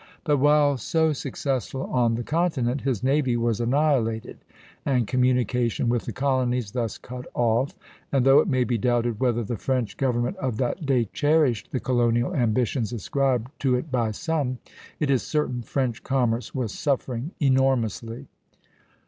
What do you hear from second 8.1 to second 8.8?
and though it may be